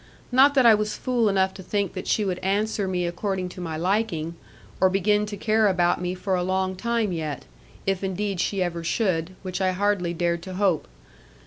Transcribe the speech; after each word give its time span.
Not 0.31 0.55
that 0.55 0.65
I 0.65 0.73
was 0.73 0.97
fool 0.97 1.29
enough 1.29 1.53
to 1.53 1.61
think 1.61 1.93
that 1.93 2.07
she 2.07 2.25
would 2.25 2.39
answer 2.39 2.87
me 2.87 3.05
according 3.05 3.49
to 3.49 3.61
my 3.61 3.77
liking, 3.77 4.33
or 4.79 4.89
begin 4.89 5.27
to 5.27 5.37
care 5.37 5.67
about 5.67 6.01
me 6.01 6.15
for 6.15 6.33
a 6.33 6.41
long 6.41 6.75
time 6.75 7.11
yet; 7.11 7.45
if 7.85 8.03
indeed 8.03 8.39
she 8.39 8.63
ever 8.63 8.83
should, 8.83 9.35
which 9.43 9.61
I 9.61 9.73
hardly 9.73 10.15
dared 10.15 10.41
to 10.41 10.55
hope. 10.55 10.87